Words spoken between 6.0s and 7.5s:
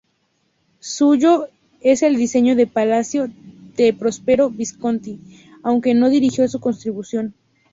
dirigió su construcción.